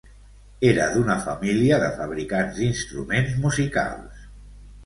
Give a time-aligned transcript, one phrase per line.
[0.69, 4.29] Era d'una família de fabricants d'instruments musicals.